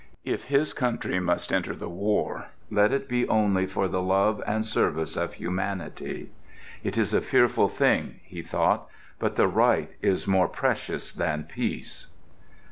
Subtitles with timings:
[0.25, 4.65] If his country must enter the war let it be only for the love and
[4.65, 6.31] service of humanity.
[6.83, 8.87] "It is a fearful thing," he thought,
[9.19, 12.07] "but the right is more precious than peace."